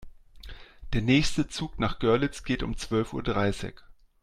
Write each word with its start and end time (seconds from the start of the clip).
Der 0.93 1.03
nächste 1.03 1.47
Zug 1.47 1.77
nach 1.77 1.99
Görlitz 1.99 2.43
geht 2.43 2.63
um 2.63 2.75
zwölf 2.75 3.13
Uhr 3.13 3.21
dreißig 3.21 3.75